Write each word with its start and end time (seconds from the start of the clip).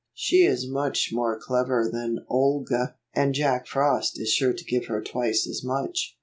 She 0.15 0.37
is 0.45 0.67
much 0.67 1.09
more 1.13 1.39
clever 1.39 1.87
than 1.87 2.25
Olga, 2.27 2.95
and 3.13 3.35
Jack 3.35 3.67
Frost 3.67 4.19
is 4.19 4.31
sure 4.31 4.51
to 4.51 4.65
give 4.65 4.87
her 4.87 4.99
twice 4.99 5.45
as 5.47 5.63
much." 5.63 6.17